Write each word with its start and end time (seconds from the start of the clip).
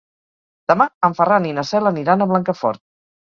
Demà 0.71 0.87
en 1.07 1.15
Ferran 1.19 1.45
i 1.49 1.53
na 1.57 1.65
Cel 1.73 1.91
aniran 1.91 2.25
a 2.27 2.31
Blancafort. 2.33 2.83